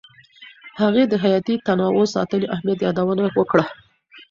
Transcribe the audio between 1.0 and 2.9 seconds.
د حیاتي تنوع ساتنې اهمیت